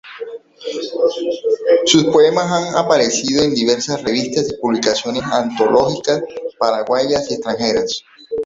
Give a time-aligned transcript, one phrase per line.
[1.85, 6.23] Sus poemas han aparecido en diversas revistas y publicaciones antológicas
[6.57, 8.01] paraguayas y extranjeras.